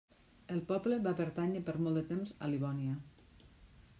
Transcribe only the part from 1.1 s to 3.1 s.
pertànyer per molt de temps a Livònia.